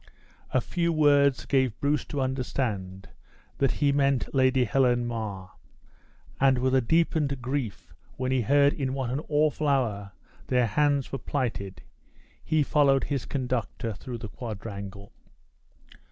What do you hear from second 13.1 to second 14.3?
conductor through the